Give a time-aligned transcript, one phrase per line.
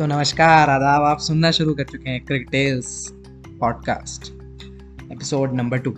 [0.00, 3.08] तो नमस्कार, आदाब, आप सुनना शुरू कर चुके हैं Cricktales
[3.60, 4.32] podcast
[5.12, 5.90] episode number two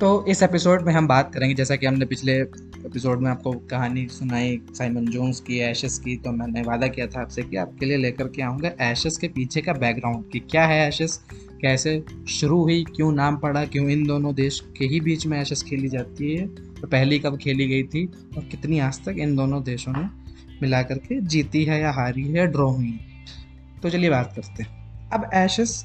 [0.00, 4.06] तो इस एपिसोड में हम बात करेंगे, जैसा कि हमने पिछले एपिसोड में आपको कहानी
[4.08, 7.96] सुनाई साइमन जोन्स की एशेस की तो मैंने वादा किया था आपसे कि आपके लिए
[7.96, 11.20] लेकर के आऊँगा एशेस के पीछे का बैकग्राउंड कि क्या है एशेस
[11.60, 15.62] कैसे शुरू हुई, क्यों नाम पड़ा, क्यों इन दोनों देश के ही बीच में एशेस
[15.62, 16.46] खेली जाती है
[16.80, 20.25] तो पहली कब खेली गई थी, और कितनी आज तक इन दोनों देशों ने
[20.62, 25.10] मिला करके जीती है या हारी है ड्रॉ हुई है। तो चलिए बात करते हैं।
[25.10, 25.84] अब एशेस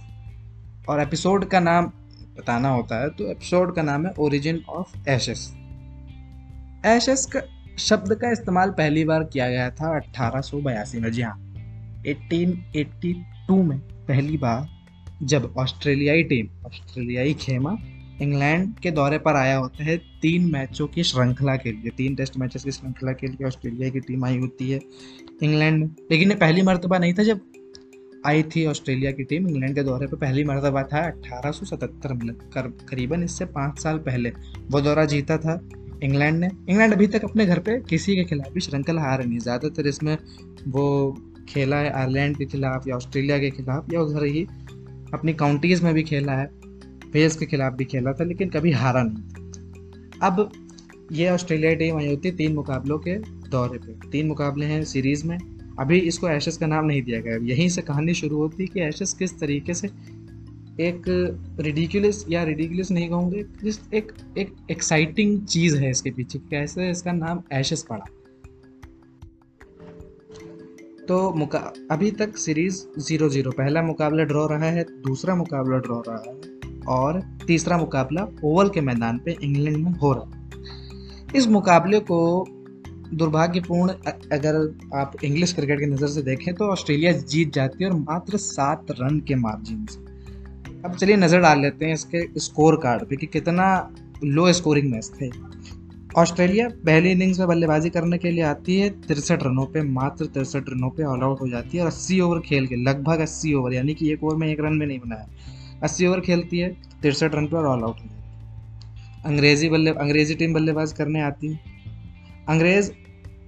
[0.89, 1.85] और एपिसोड का नाम
[2.38, 5.53] बताना होता है तो एपिसोड का नाम है ओरिजिन ऑफ़ एशेस
[6.85, 7.41] एशेस का
[7.77, 11.35] शब्द का इस्तेमाल पहली बार किया गया था अट्ठारह में। जी हाँ
[12.03, 14.67] 1882 में पहली बार
[15.23, 17.77] जब ऑस्ट्रेलियाई टीम ऑस्ट्रेलियाई खेमा
[18.21, 22.38] इंग्लैंड के दौरे पर आया होता है तीन मैचों की श्रृंखला के लिए तीन टेस्ट
[22.38, 24.79] मैचेस की श्रृंखला के लिए ऑस्ट्रेलिया की टीम आई होती है
[25.43, 27.41] इंग्लैंड में। लेकिन ये पहली मरतबा नहीं था जब
[28.26, 32.68] आई थी ऑस्ट्रेलिया की टीम इंग्लैंड के दौरे पर पहली मरतबा था अट्ठारह में कर,
[32.90, 34.29] करीबन इससे पाँच साल पहले।
[34.71, 35.59] वो दौरा जीता था
[36.03, 39.40] इंग्लैंड ने। इंग्लैंड अभी तक अपने घर पे किसी के खिलाफ भी श्रृंखला हार नहीं
[39.40, 40.18] ज़्यादातर इसमें
[40.68, 40.85] वो
[41.49, 44.46] खेला है आयरलैंड के खिलाफ या ऑस्ट्रेलिया के खिलाफ या उधर ही
[45.13, 46.49] अपनी काउंटीज़ में भी खेला है।
[47.13, 50.51] वेल्स के खिलाफ भी खेला था, लेकिन कभी हारा नहीं। अब
[51.12, 53.15] ये ऑस्ट्रेलिया टीम आई होती है तीन मुकाबलों के
[53.49, 55.37] दौरे पे। तीन मुकाबले हैं सीरीज़ में।
[55.79, 58.81] अभी इसको एशेस का नाम नहीं दिया गया। यहीं से कहानी शुरू होती है कि
[58.81, 59.87] एशेस किस तरीके से
[60.79, 61.03] एक
[61.59, 63.46] रिडिकुलस या रिडिकुलस नहीं कहूँगे
[63.98, 68.06] एक एक एक्साइटिंग चीज़ है इसके पीछे कैसे इसका नाम एशेस पड़ा।
[71.07, 71.59] तो मुका,
[71.91, 76.50] अभी तक सीरीज़ ज़ीरो ज़ीरो, पहला मुकाबला ड्रॉ रहा है, दूसरा मुकाबला ड्रॉ रहा है।
[76.88, 82.22] और तीसरा मुकाबला ओवल के मैदान पे इंग्लैंड में हो रहा इस मुकाबले को
[83.13, 83.94] दुर्भाग्यपूर्ण
[84.31, 84.56] अगर
[84.96, 88.91] आप इंग्लिश क्रिकेट की नज़र से देखें तो ऑस्ट्रेलिया जीत जाती है और मात्र सात
[88.91, 90.00] रन के मार्जिन से।
[90.86, 93.68] अब चलिए नज़र डाल लेते हैं इसके स्कोर कार्ड पे कि कितना
[94.24, 95.30] लो स्कोरिंग मैच थे।
[96.18, 100.69] ऑस्ट्रेलिया पहली इनिंग्स में बल्लेबाजी करने के लिए आती है, तिरसठ रनों पे, मात्र तिरसठ
[100.69, 103.74] रनों पे ऑल आउट हो जाती है और अस्सी ओवर खेल के, लगभग अस्सी ओवर
[103.74, 105.28] यानी कि एक ओवर में एक रन भी नहीं बनाया।
[105.84, 106.69] अस्सी ओवर खेलती है
[107.02, 108.22] तिरसठ रन पर ऑल आउट हो। जाती है
[109.25, 111.59] अंग्रेज़ी बल्ले अंग्रेज़ी टीम बल्लेबाज करने आती है।
[112.50, 112.92] अंग्रेज़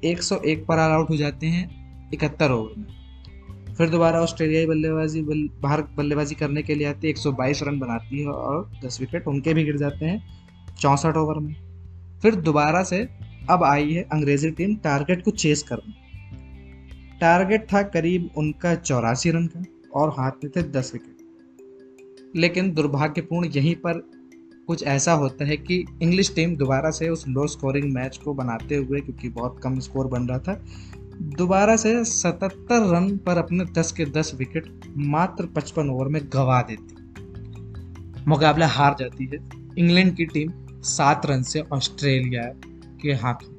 [0.04, 1.84] 101 पर ऑल आउट हो जाते हैं
[2.14, 2.86] इकहत्तर ओवर में।
[3.76, 8.20] फिर दोबारा ऑस्ट्रेलियाई बल्लेबाजी बल, बाहर बल्लेबाजी करने के लिए आती है 122 रन बनाती
[8.20, 10.24] है और 10 विकेट उनके भी गिर जाते हैं
[10.80, 11.56] चौंसठ ओवर में।
[12.22, 13.10] फिर दोबारा से
[13.50, 15.94] अब आई है अंग्रेज़ी टीम टारगेट को चेस करने।
[17.20, 19.64] टारगेट था करीब उनका चौरासी रन का
[19.94, 21.13] और हाथ में थे दस विकेट
[22.36, 24.10] लेकिन दुर्भाग्यपूर्ण यहीं पर
[24.68, 28.76] कुछ ऐसा होता है कि इंग्लिश टीम दोबारा से उस लो स्कोरिंग मैच को बनाते
[28.76, 30.64] हुए, क्योंकि बहुत कम स्कोर बन रहा था,
[31.22, 36.62] दोबारा से 77 रन पर अपने 10 के 10 विकेट मात्र 55 ओवर में गवा
[36.62, 36.96] देती।
[38.28, 39.40] मुकाबला हार जाती है।
[39.78, 40.52] इंग्लैंड की टीम
[40.82, 42.44] सात रन से ऑस्ट्रेलिया
[43.02, 43.50] के हाथों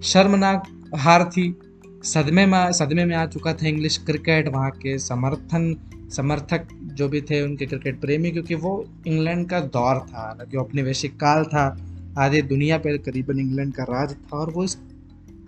[0.00, 1.56] शर्मनाक हार थी।
[2.04, 5.74] सदमे में सदमे में आ चुका था इंग्लिश क्रिकेट वहाँ के समर्थन,
[6.10, 11.16] समर्थक जो भी थे उनके क्रिकेट प्रेमी, क्योंकि वो इंग्लैंड का दौर था हालाँकि औपनिवेशिक
[11.16, 11.66] काल था।
[12.18, 14.74] आधे दुनिया पर करीबन इंग्लैंड का राज था और वो इस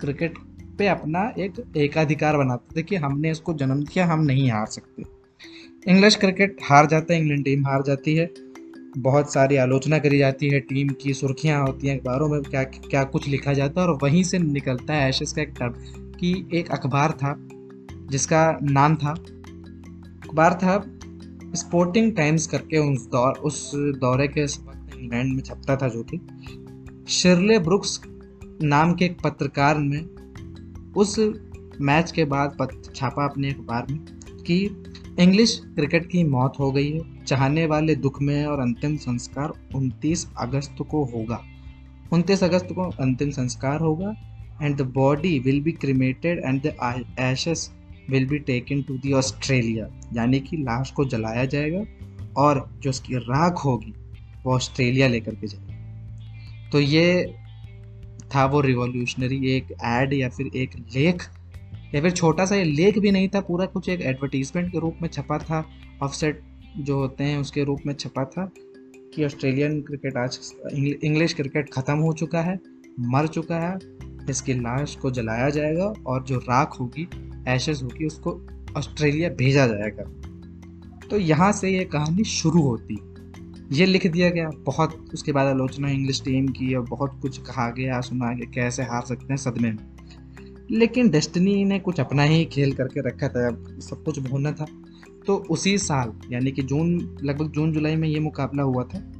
[0.01, 0.39] क्रिकेट
[0.79, 5.03] पे अपना एक एकाधिकार बनाते थे कि हमने इसको जन्म दिया, हम नहीं हार सकते।
[5.91, 8.31] इंग्लिश क्रिकेट हार जाता है, इंग्लैंड टीम हार जाती है।
[8.99, 13.05] बहुत सारी आलोचना करी जाती है, टीम की सुर्खियाँ होती हैं, अखबारों में क्या क्या
[13.05, 15.73] कुछ लिखा जाता है और वहीं से निकलता है एशेस का एक टर्म
[16.13, 17.35] कि एक अखबार था
[18.11, 19.11] जिसका नाम था,
[20.25, 20.77] अखबार था
[21.55, 26.21] स्पोर्टिंग टाइम्स करके उस दौर, उस दौरे के इंग्लैंड में छपता था जो कि
[27.09, 28.01] शिरले ब्रुक्स
[28.63, 30.01] नाम के एक पत्रकार ने
[30.97, 31.19] उस
[31.81, 32.57] मैच के बाद
[32.95, 34.01] छापा अपने अखबार में
[34.47, 34.85] कि
[35.21, 40.29] इंग्लिश क्रिकेट की मौत हो गई है। चाहने वाले दुख में और अंतिम संस्कार 29
[40.39, 41.43] अगस्त को होगा।
[42.13, 44.15] 29 अगस्त को अंतिम संस्कार होगा।
[44.63, 46.77] And the body will be cremated and the
[47.21, 47.71] ashes
[48.11, 51.85] will be taken to the Australia यानी कि लाश को जलाया जाएगा
[52.37, 53.93] और जो उसकी राख होगी,
[54.45, 57.35] वो ऑस्ट्रेलिया लेकर के जाएगी। तो ये
[58.35, 61.23] था वो रिवॉल्यूशनरी एक एड या फिर एक लेख।
[61.95, 64.99] या फिर छोटा सा ये लेख भी नहीं था, पूरा कुछ एक एडवर्टीजमेंट के रूप
[65.03, 65.65] में छपा था
[66.03, 66.43] ऑफसेट
[66.79, 68.51] जो होते हैं उसके रूप में छपा था
[69.15, 70.39] कि ऑस्ट्रेलियन क्रिकेट आज
[70.75, 72.59] इंग्लिश क्रिकेट ख़त्म हो चुका है,
[73.01, 73.79] मर चुका है,
[74.31, 77.09] इसकी लाश को जलाया जाएगा और जो राख होगी
[77.49, 78.41] एशेज होगी उसको
[78.77, 80.05] ऑस्ट्रेलिया भेजा जाएगा
[81.09, 82.99] तो यहाँ से ये कहानी शुरू होती।
[83.73, 87.69] ये लिख दिया गया। बहुत उसके बाद आलोचना इंग्लिश टीम की और बहुत कुछ कहा
[87.71, 89.79] गया सुना गया कैसे हार सकते हैं सदमे में।
[90.71, 93.51] लेकिन डेस्टिनी ने कुछ अपना ही खेल करके रखा था,
[93.81, 94.67] सब कुछ भूलना था।
[95.27, 99.13] तो उसी साल, यानी कि जून, लगभग जून, जुलाई में ये मुकाबला हुआ था।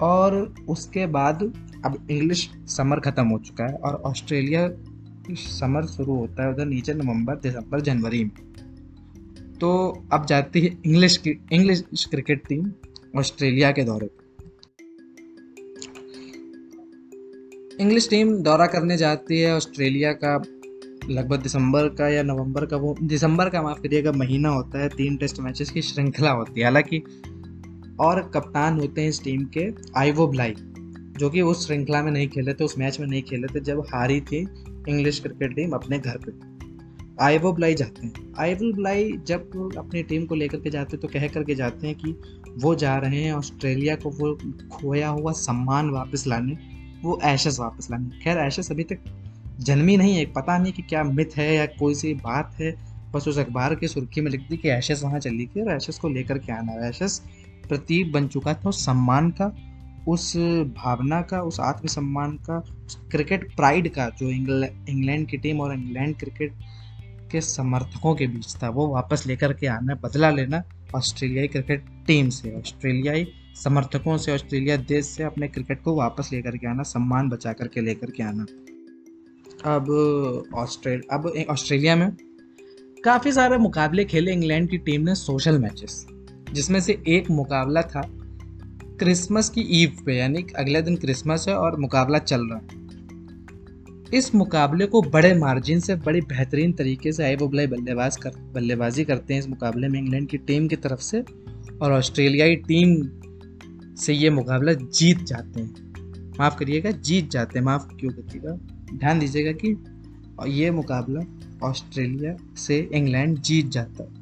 [0.00, 1.42] और उसके बाद
[1.84, 4.68] अब इंग्लिश समर ख़त्म हो चुका है और ऑस्ट्रेलिया
[5.30, 8.52] समर शुरू होता है उधर नीचे नवंबर, दिसंबर, जनवरी में।
[9.60, 12.72] तो अब जाती है इंग्लिश की, इंग्लिश क्रिकेट टीम
[13.16, 14.10] ऑस्ट्रेलिया के दौरे
[17.80, 20.42] इंग्लिश टीम दौरा करने जाती है ऑस्ट्रेलिया का
[21.10, 25.16] लगभग दिसंबर का या नवंबर का वो, दिसंबर का माफ़ करिएगा, महीना होता है, तीन
[25.16, 26.98] टेस्ट मैचेस की श्रृंखला होती है। हालाँकि
[28.00, 30.54] और कप्तान होते हैं इस टीम के आईवो ब्लाई,
[31.18, 33.80] जो कि उस श्रृंखला में नहीं खेले थे, उस मैच में नहीं खेले थे, जब
[33.80, 34.46] हारी थी
[34.88, 36.32] इंग्लिश क्रिकेट टीम अपने घर पे।
[37.24, 41.08] आईवो ब्लाई जाते हैं। आईवो ब्लाई जब अपनी टीम को लेकर के जाते हैं तो
[41.08, 42.16] कह करके जाते हैं कि
[42.58, 44.34] वो जा रहे हैं ऑस्ट्रेलिया को वो
[44.68, 46.56] खोया हुआ सम्मान वापस लाने,
[47.02, 48.98] वो एशेस वापस लाने। खैर एशेस अभी तक
[49.60, 52.76] जन्मी नहीं है। पता नहीं कि क्या मिथ है या कोई सी बात है।
[53.14, 55.98] बस उस अखबार की सुर्खी में लिख दी कि एशेस वहाँ चली थी और एशेस
[55.98, 56.92] को लेकर के आना। है
[57.68, 59.56] प्रतीक बन चुका था उस सम्मान का।
[60.08, 60.32] उस
[60.76, 66.16] भावना का, उस आत्मसम्मान का, उस क्रिकेट प्राइड का जो इंग्लैंड की टीम और इंग्लैंड
[66.18, 66.52] क्रिकेट
[67.32, 70.62] के समर्थकों के बीच था, वो वापस लेकर के आना, बदला लेना
[70.94, 73.26] ऑस्ट्रेलियाई क्रिकेट टीम से, ऑस्ट्रेलियाई
[73.56, 77.80] समर्थकों से, ऑस्ट्रेलिया देश से अपने क्रिकेट को वापस लेकर के आना, सम्मान बचा करके
[77.80, 78.46] लेकर के आना।
[79.66, 82.10] अब ऑस्ट्रेल अब ऑस्ट्रेलिया में
[83.04, 86.06] काफ़ी सारे मुकाबले खेले इंग्लैंड की टीम ने सोशल मैचेस,
[86.52, 88.00] जिसमें से एक मुकाबला था
[89.02, 92.82] क्रिसमस की ईव पे, यानी अगले दिन क्रिसमस है और मुकाबला चल रहा है।
[94.14, 99.04] इस मुकाबले को बड़े मार्जिन से, बड़ी बेहतरीन तरीके से आई बुबलाई बल्लेबाज कर, बल्लेबाजी
[99.04, 101.24] करते हैं इस मुकाबले में इंग्लैंड की टीम की तरफ़ से
[101.82, 103.08] और ऑस्ट्रेलियाई टीम
[103.96, 105.92] से ये मुकाबला जीत जाते हैं।
[106.40, 108.58] माफ़ करिएगा, जीत जाते हैं। माफ़ क्यों करिएगा?
[108.98, 109.84] ध्यान दीजिएगा कि
[110.46, 111.20] ये मुकाबला
[111.68, 114.21] ऑस्ट्रेलिया से इंग्लैंड जीत जाता है।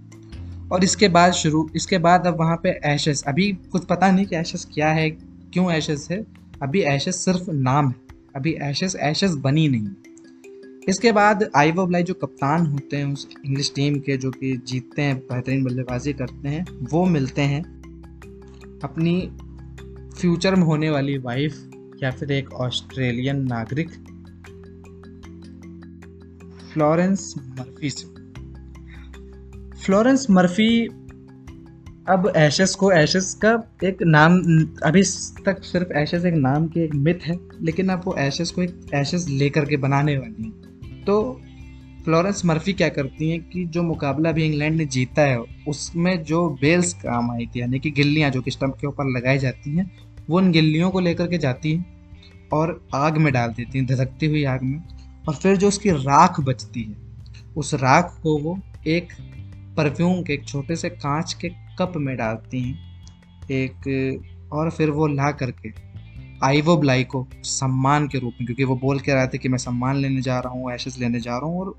[0.72, 4.36] और इसके बाद शुरू, इसके बाद अब वहाँ पे एशेस अभी कुछ पता नहीं कि
[4.36, 5.10] एशेस क्या है,
[5.52, 6.26] क्यों एशेस है।
[6.62, 7.94] अभी एशेस सिर्फ़ नाम है।
[8.36, 9.88] अभी एशेस एशेस बनी नहीं।
[10.88, 15.02] इसके बाद आईवो ब्लाई जो कप्तान होते हैं, उस इंग्लिश टीम के जो कि जीतते
[15.02, 17.62] हैं, बेहतरीन बल्लेबाजी करते हैं, वो मिलते हैं।
[18.84, 19.32] अपनी
[20.20, 21.70] फ्यूचर में होने वाली वाइफ
[22.02, 23.90] या फिर एक ऑस्ट्रेलियन नागरिक
[26.72, 28.19] फ्लोरेंस मर्फी से।
[29.84, 30.86] फ्लोरेंस मर्फी,
[32.08, 34.38] अब एशेस को एशेस का एक नाम,
[34.84, 35.02] अभी
[35.46, 38.80] तक सिर्फ़ एशेस एक नाम की एक मिथ है, लेकिन अब वो एशेस को एक
[38.94, 41.40] एशेस लेकर के बनाने वाली हैं। तो
[42.04, 45.38] फ्लोरेंस मर्फी क्या करती हैं कि जो मुकाबला भी इंग्लैंड ने जीता है,
[45.68, 49.38] उसमें जो बेल्स काम आई थी, यानी कि गिल्लियाँ जो कि स्टम्प के ऊपर लगाई
[49.38, 49.90] जाती हैं,
[50.30, 52.02] वो उन गिल्लियों को लेकर के जाती हैं
[52.52, 54.82] और आग में डाल देती हैं, धधकती हुई आग में।
[55.28, 56.96] और फिर जो उसकी राख बचती है,
[57.56, 59.08] उस राख को वो एक
[59.76, 65.06] परफ्यूम के एक छोटे से कांच के कप में डालती हैं। एक, और फिर वो
[65.06, 65.72] ला करके
[66.44, 69.58] आईवो ब्लाई को सम्मान के रूप में, क्योंकि वो बोल के रहे थे कि मैं
[69.58, 71.74] सम्मान लेने जा रहा हूँ एशेस लेने जा रहा हूँ, और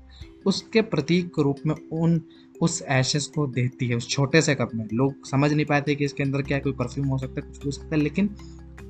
[0.46, 2.20] उसके प्रतीक के रूप में उन,
[2.60, 6.04] उस एशेस को देती है, उस छोटे से कप में। लोग समझ नहीं पाते कि
[6.04, 8.30] इसके अंदर क्या कोई परफ्यूम हो सकता है, कुछ हो सकता है, लेकिन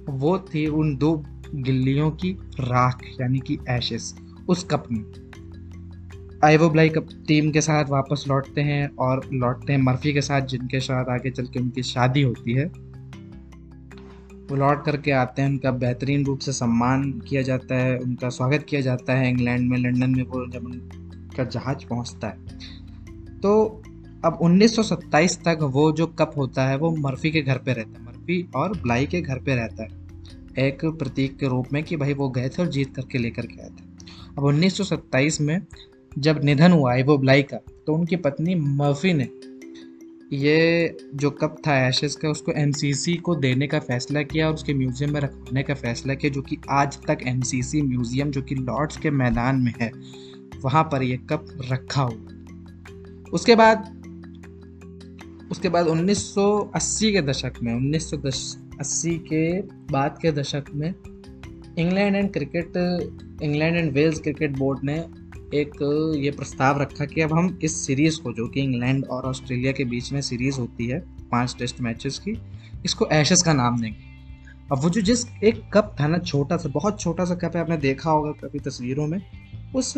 [0.08, 1.14] वो थी उन दो
[1.54, 4.14] गिल्लियों की राख, यानी कि एशेस
[4.48, 5.02] उस कप में।
[6.44, 10.40] आइवो ब्लाई कप टीम के साथ वापस लौटते हैं और लौटते हैं मर्फी के साथ,
[10.40, 12.64] जिनके साथ आगे चल के उनकी शादी होती है।
[14.50, 18.66] वो लौट करके आते हैं, उनका बेहतरीन रूप से सम्मान किया जाता है, उनका स्वागत
[18.68, 22.38] किया जाता है इंग्लैंड में, लंदन में, वो जब उनका जहाज़ पहुँचता है।
[23.40, 23.82] तो
[24.24, 28.06] अब 1927 तक वो जो कप होता है, वो मर्फी के घर पे रहता है।
[28.06, 29.90] मर्फी और ब्लाई के घर पे रहता है।
[30.68, 33.62] एक प्रतीक के रूप में कि भाई वो गए थे और जीत करके लेकर के
[33.62, 33.84] आए थे।
[34.38, 35.60] अब 1927 में
[36.18, 39.28] जब निधन हुआ आइवो ब्लाई का तो उनकी पत्नी मर्फी ने
[40.32, 42.72] ये जो कप था एशेस का, उसको एम
[43.22, 46.58] को देने का फैसला किया और उसके म्यूज़ियम में रखवाने का फैसला किया, जो कि
[46.70, 47.40] आज तक एम
[47.88, 49.90] म्यूज़ियम, जो कि लॉर्ड्स के मैदान में है,
[50.64, 53.98] वहाँ पर ये कप रखा हुआ। उसके बाद
[55.50, 59.60] उसके बाद 1980 के दशक में 1980 के
[59.92, 60.94] बाद के दशक में,
[61.78, 62.72] England and cricket,
[63.42, 65.21] England and Wales cricket board ने
[65.54, 65.72] एक,
[66.18, 69.84] ये प्रस्ताव रखा कि अब हम इस सीरीज़ को, जो कि इंग्लैंड और ऑस्ट्रेलिया के
[69.84, 70.98] बीच में सीरीज़ होती है,
[71.32, 72.38] पाँच टेस्ट मैचेस की,
[72.84, 73.98] इसको एशेस का नाम देंगे।
[74.72, 77.62] अब वो जो जिस एक कप था ना, छोटा सा, बहुत छोटा सा कप है,
[77.62, 79.22] आपने देखा होगा कभी तस्वीरों में,
[79.74, 79.94] उस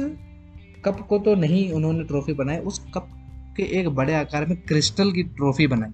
[0.84, 3.08] कप को तो नहीं उन्होंने ट्रॉफी बनाई उस कप
[3.56, 5.90] के एक बड़े आकार में क्रिस्टल की ट्रॉफी बनाई।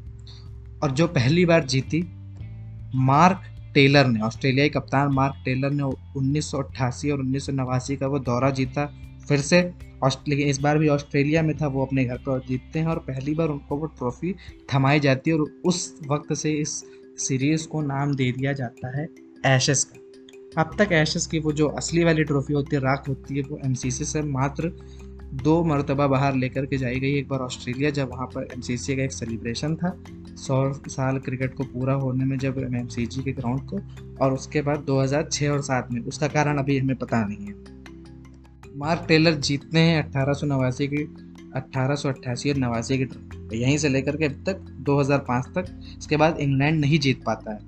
[0.82, 2.04] और जो पहली बार जीती,
[2.94, 3.42] मार्क
[3.74, 8.06] टेलर ने, ऑस्ट्रेलियाई कप्तान मार्क टेलर ने उन्नीस सौ अट्ठासी और उन्नीस सौ नवासी का
[8.06, 8.94] वो दौरा जीता
[9.30, 9.60] फिर से
[10.28, 13.34] लेकिन इस बार भी ऑस्ट्रेलिया में था, वो अपने घर पर जीतते हैं और पहली
[13.34, 14.34] बार उनको वो ट्रॉफी
[14.74, 16.84] थमाई जाती है और उस वक्त से इस
[17.18, 19.08] सीरीज़ को नाम दे दिया जाता है
[19.46, 23.36] एशेस का। अब तक एशेस की वो जो असली वाली ट्रॉफी होती है, राख होती
[23.36, 24.72] है, वो एमसीसी से मात्र
[25.34, 28.60] दो मरतबा बाहर लेकर के जाई गई एक बार ऑस्ट्रेलिया, जब वहाँ पर एम
[28.96, 30.02] का एक सेलिब्रेशन था,
[30.36, 32.86] सौ साल क्रिकेट को पूरा होने में जब एम
[33.24, 33.80] के ग्राउंड को,
[34.24, 37.79] और उसके बाद 2006 और 7 में, उसका कारण अभी हमें पता नहीं है।
[38.76, 41.02] मार्क टेलर जीतते हैं अट्ठारह सौ नवासी की
[41.56, 45.64] अट्ठारह सौ अट्ठासी और नवासी की ट्रॉफी। यहीं से लेकर के अब तक 2005 तक,
[45.98, 47.58] इसके बाद इंग्लैंड नहीं जीत पाता है।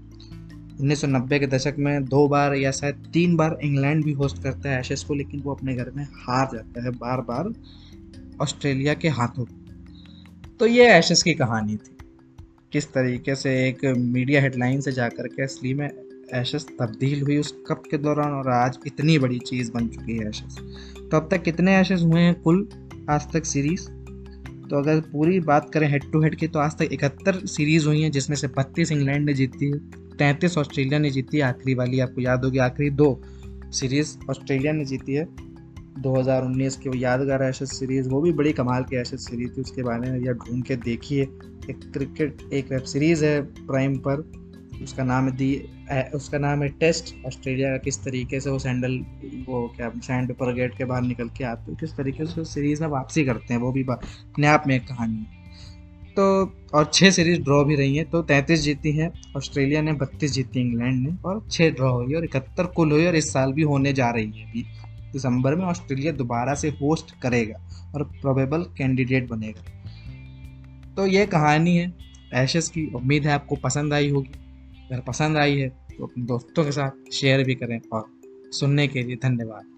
[0.80, 4.78] 1990 के दशक में दो बार या शायद तीन बार इंग्लैंड भी होस्ट करता है
[4.80, 7.52] एशेस को, लेकिन वो अपने घर में हार जाता है बार बार
[8.40, 9.44] ऑस्ट्रेलिया के हाथों
[10.60, 11.96] तो ये एशेस की कहानी थी।
[12.72, 15.88] किस तरीके से एक मीडिया हेडलाइन से जाकर के असली में
[16.34, 20.28] एशेस तब्दील हुई उस कप के दौरान और आज इतनी बड़ी चीज़ बन चुकी है
[20.28, 20.58] एशेस
[21.10, 22.68] तो अब तक कितने एशेस हुए हैं कुल
[23.10, 23.88] आज तक सीरीज़
[24.62, 28.02] तो अगर पूरी बात करें हेड टू हेड की तो आज तक इकहत्तर सीरीज़ हुई
[28.02, 29.78] हैं, जिसमें से बत्तीस इंग्लैंड ने जीती है
[30.18, 33.20] तैंतीस ऑस्ट्रेलिया ने जीती है आखिरी वाली आपको याद होगी, आखिरी दो
[33.72, 35.24] सीरीज़ ऑस्ट्रेलिया ने जीती है।
[36.02, 39.82] 2019 की वो यादगार एशेज सीरीज़ वो भी बड़ी कमाल की एशेज सीरीज़ थी, उसके
[39.82, 41.22] बारे में या ढूंढ के देखिए,
[41.70, 44.41] एक क्रिकेट एक वेब सीरीज़ है प्राइम पर।
[44.82, 45.54] उसका नाम है दी
[46.14, 48.98] उसका नाम है टेस्ट, ऑस्ट्रेलिया का किस तरीके से वो सैंडल,
[49.48, 52.82] वो क्या, सैंड पर गेट के बाहर निकल के आते हैं, किस तरीके से सीरीज़
[52.82, 55.40] में वापसी करते हैं, वो भी अपने आप में एक कहानी है।
[56.16, 56.24] तो
[56.74, 60.60] और छः सीरीज़ ड्रॉ भी रही हैं तो तैंतीस जीती हैं, ऑस्ट्रेलिया ने बत्तीस जीती,
[60.60, 63.92] इंग्लैंड ने, और छः ड्रॉ हुई और इकहत्तर कुल हुई और इस साल भी होने
[63.92, 64.64] जा रही है अभी।
[65.12, 67.58] दिसंबर में ऑस्ट्रेलिया दोबारा से होस्ट करेगा,
[67.94, 71.92] और प्रोबेबल कैंडिडेट बनेगा। तो ये कहानी है
[72.34, 74.38] एशेस की, उम्मीद है आपको पसंद आई होगी।
[74.92, 78.04] अगर पसंद आई है तो अपने दोस्तों के साथ शेयर भी करें और
[78.52, 79.71] सुनने के लिए धन्यवाद।